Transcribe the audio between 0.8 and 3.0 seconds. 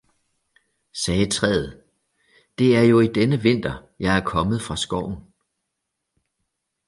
sagde træet, det er jo